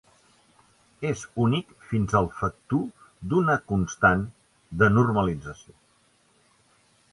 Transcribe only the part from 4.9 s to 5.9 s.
normalització.